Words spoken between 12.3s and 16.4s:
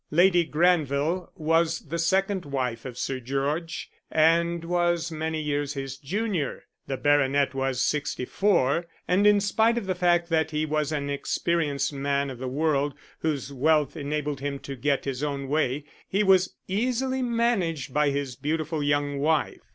of the world, whose wealth enabled him to get his own way, he